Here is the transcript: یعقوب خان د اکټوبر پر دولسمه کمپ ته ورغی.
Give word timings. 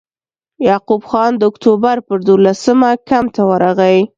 یعقوب 0.67 1.01
خان 1.09 1.31
د 1.37 1.41
اکټوبر 1.49 1.97
پر 2.07 2.17
دولسمه 2.27 2.89
کمپ 3.09 3.29
ته 3.35 3.41
ورغی. 3.49 3.99